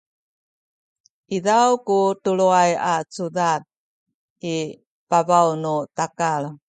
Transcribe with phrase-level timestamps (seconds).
[1.35, 3.61] izaw ku tuluay a cudad
[4.53, 4.55] i
[5.09, 6.43] pabaw nu takal